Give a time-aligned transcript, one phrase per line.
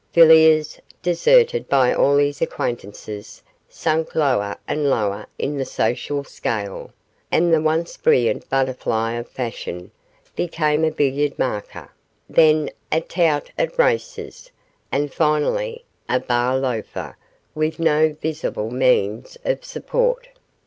[0.15, 6.91] Villiers, deserted by all his acquaintances, sank lower and lower in the social scale,
[7.31, 9.91] and the once brilliant butterfly of fashion
[10.35, 11.91] became a billiard marker,
[12.27, 14.49] then a tout at races,
[14.91, 17.15] and finally a bar loafer
[17.53, 20.29] with no visible means of support.